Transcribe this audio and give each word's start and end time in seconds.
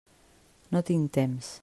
No 0.75 0.81
tinc 0.89 1.13
temps. 1.19 1.55